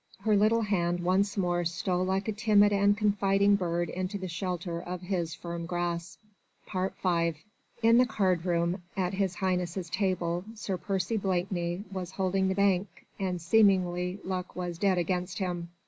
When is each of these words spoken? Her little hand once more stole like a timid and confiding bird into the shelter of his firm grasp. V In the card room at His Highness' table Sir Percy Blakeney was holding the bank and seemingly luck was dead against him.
Her 0.21 0.35
little 0.35 0.63
hand 0.63 1.01
once 1.01 1.37
more 1.37 1.63
stole 1.63 2.03
like 2.03 2.27
a 2.27 2.31
timid 2.31 2.73
and 2.73 2.97
confiding 2.97 3.55
bird 3.55 3.87
into 3.91 4.17
the 4.17 4.27
shelter 4.27 4.81
of 4.81 5.01
his 5.01 5.35
firm 5.35 5.67
grasp. 5.67 6.19
V 6.73 7.33
In 7.83 7.99
the 7.99 8.07
card 8.07 8.43
room 8.43 8.81
at 8.97 9.13
His 9.13 9.35
Highness' 9.35 9.91
table 9.91 10.43
Sir 10.55 10.77
Percy 10.79 11.17
Blakeney 11.17 11.83
was 11.91 12.13
holding 12.13 12.47
the 12.47 12.55
bank 12.55 13.05
and 13.19 13.39
seemingly 13.39 14.17
luck 14.25 14.55
was 14.55 14.79
dead 14.79 14.97
against 14.97 15.37
him. 15.37 15.69